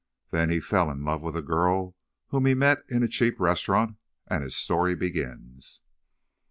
[0.31, 1.95] Then he fell in love with a girl
[2.29, 5.81] whom he met in a cheap restaurant, and his story begins.